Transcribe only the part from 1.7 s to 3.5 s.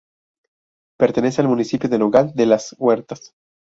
de Nogal de las Huertas.